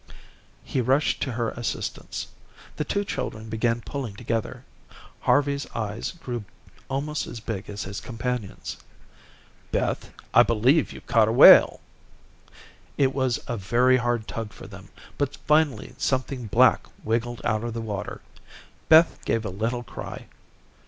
He 0.63 0.81
rushed 0.81 1.21
to 1.21 1.33
her 1.33 1.51
assistance. 1.51 2.25
The 2.77 2.83
two 2.83 3.05
children 3.05 3.49
began 3.49 3.81
pulling 3.81 4.15
together. 4.15 4.65
Harvey's 5.19 5.67
eyes 5.75 6.13
grew 6.13 6.43
almost 6.89 7.27
as 7.27 7.39
big 7.39 7.69
as 7.69 7.83
his 7.83 8.01
companion's. 8.01 8.77
"Beth, 9.71 10.11
I 10.33 10.41
believe 10.41 10.91
you've 10.91 11.05
caught 11.05 11.27
a 11.27 11.31
whale." 11.31 11.81
It 12.97 13.13
was 13.13 13.39
a 13.45 13.57
very 13.57 13.97
hard 13.97 14.27
tug 14.27 14.53
for 14.53 14.65
them, 14.65 14.89
but 15.19 15.37
finally 15.45 15.93
something 15.99 16.47
black 16.47 16.87
wiggled 17.03 17.41
out 17.45 17.63
of 17.63 17.75
the 17.75 17.79
water. 17.81 18.21
Beth 18.89 19.19
gave 19.23 19.45
a 19.45 19.51
little 19.51 19.83
cry. 19.83 20.25